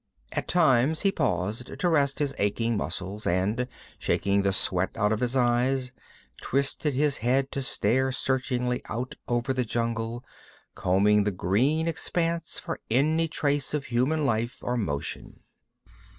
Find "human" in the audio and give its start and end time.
13.93-14.25